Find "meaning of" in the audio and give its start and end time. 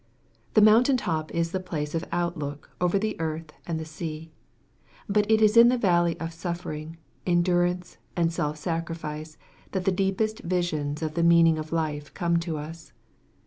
11.21-11.71